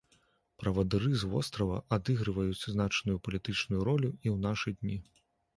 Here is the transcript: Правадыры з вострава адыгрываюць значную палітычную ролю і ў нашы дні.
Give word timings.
Правадыры 0.61 1.11
з 1.23 1.27
вострава 1.33 1.77
адыгрываюць 1.99 2.67
значную 2.73 3.17
палітычную 3.29 3.81
ролю 3.91 4.11
і 4.25 4.37
ў 4.37 4.45
нашы 4.49 4.69
дні. 4.81 4.97